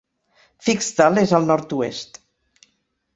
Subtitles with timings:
[0.67, 2.17] Fiksdal és al nord-oest.